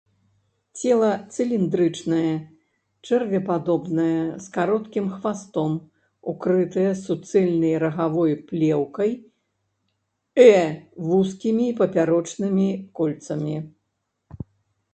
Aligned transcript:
Цела 0.77 1.07
цыліндрычнае, 1.33 2.31
чэрвепадобнае, 3.09 4.21
з 4.45 4.49
кароткім 4.55 5.11
хвастом, 5.17 5.75
укрытае 6.47 6.85
суцэльнай 7.03 7.75
рагавой 7.83 8.33
плеўкай 8.49 9.11
э 10.49 10.57
вузкімі 11.11 11.67
папярочнымі 11.83 12.65
кольцамі. 13.01 13.57